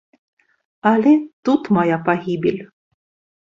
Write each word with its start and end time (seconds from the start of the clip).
Але 0.91 1.13
тут 1.49 1.61
мая 1.79 1.97
пагібель. 2.09 2.59